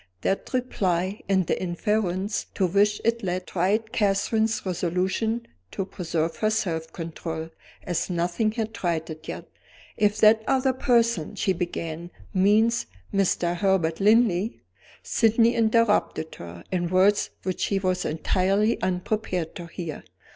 That 0.21 0.51
reply, 0.51 1.21
and 1.29 1.45
the 1.45 1.61
inference 1.61 2.47
to 2.55 2.65
which 2.65 2.99
it 3.05 3.21
led, 3.21 3.45
tried 3.45 3.91
Catherine's 3.91 4.65
resolution 4.65 5.45
to 5.69 5.85
preserve 5.85 6.37
her 6.37 6.49
self 6.49 6.91
control, 6.91 7.51
as 7.83 8.09
nothing 8.09 8.51
had 8.53 8.73
tried 8.73 9.07
it 9.11 9.27
yet. 9.27 9.45
"If 9.97 10.17
that 10.21 10.41
other 10.47 10.73
person," 10.73 11.35
she 11.35 11.53
began, 11.53 12.09
"means 12.33 12.87
Mr. 13.13 13.55
Herbert 13.57 13.99
Linley" 13.99 14.61
Sydney 15.03 15.53
interrupted 15.53 16.33
her, 16.33 16.63
in 16.71 16.89
words 16.89 17.29
which 17.43 17.59
she 17.61 17.77
was 17.77 18.03
entirely 18.03 18.81
unprepared 18.81 19.53
to 19.57 19.67
hear. 19.67 20.03